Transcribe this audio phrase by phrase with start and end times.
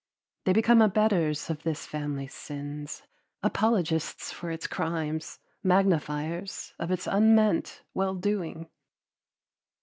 [0.45, 3.03] They become abetters of this family's sins,
[3.43, 8.65] apologists for its crimes, magnifiers of its unmeant well doing.